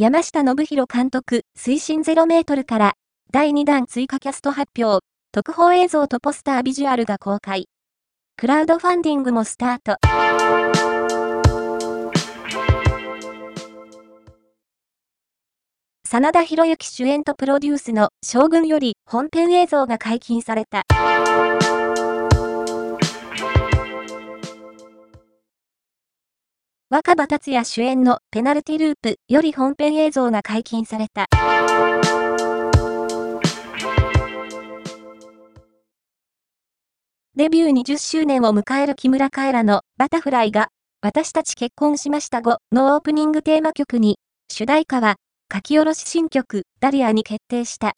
[0.00, 2.92] 山下信弘監督、推進0メートルから、
[3.30, 7.66] 第2弾追加キャスト発表、特報映像とポスタービジュアルが公開。
[8.38, 9.98] クラウドファンディングもスタート。
[16.08, 20.84] 真田広之主演とプロデュースの将軍より本編映像が解禁された。
[26.92, 31.26] 若葉達也主演のペナルティループより本編映像が解禁された。
[37.36, 40.66] デビュー20周年を迎える木村カエラのバタフライが
[41.00, 44.18] 私たち結婚しました後のオープニングテーマ曲に
[44.50, 45.14] 主題歌は
[45.54, 47.94] 書き下ろし新曲ダリアに決定した。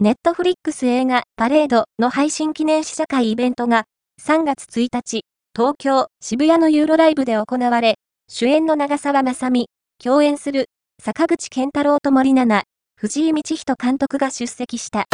[0.00, 3.84] ネットフリックス映画パレードの配信記念試写会イベントが
[4.26, 9.68] 3月1日、東京渋谷のユーロライブで行われ、主演の長澤まさみ、
[10.02, 10.70] 共演する
[11.04, 12.62] 坂口健太郎と森七、
[12.96, 15.04] 藤井道人監督が出席した。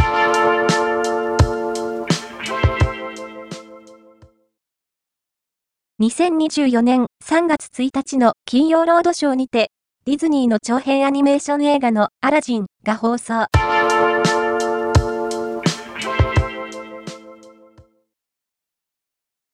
[6.00, 9.70] 2024年3月1日の金曜ロードショーにて、
[10.04, 13.46] ディズニーの長編アニメーション映画のアラジンが放送。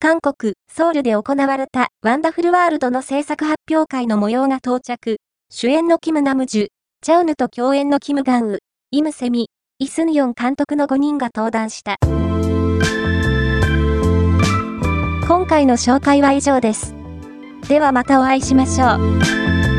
[0.03, 5.19] 韓国、ソウルで行われたワンダフルワールドの制作発表会の模様が到着。
[5.49, 6.67] 主演のキム・ナムジュ、
[7.03, 8.59] チャウヌと共演のキム・ガンウ、
[8.91, 9.49] イム・セミ、
[9.79, 11.99] イ・スンヨン監督の5人が登壇した。
[15.29, 16.97] 今回の紹介は以上です。
[17.69, 19.72] ではまたお会いしましょう。